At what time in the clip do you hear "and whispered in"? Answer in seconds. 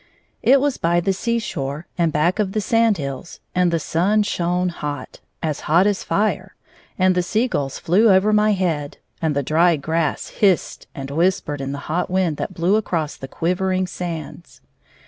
10.95-11.71